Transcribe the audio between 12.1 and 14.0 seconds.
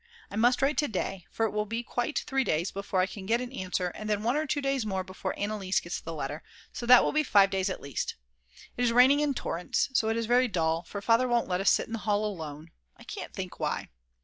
alone; I can't think why.